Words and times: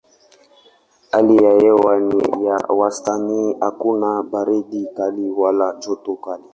Hali 1.11 1.43
ya 1.43 1.51
hewa 1.59 1.99
ni 1.99 2.45
ya 2.45 2.55
wastani 2.55 3.55
hakuna 3.59 4.23
baridi 4.23 4.85
kali 4.97 5.29
wala 5.29 5.73
joto 5.75 6.15
kali. 6.15 6.43